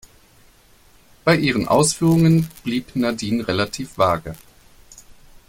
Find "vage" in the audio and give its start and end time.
3.99-4.35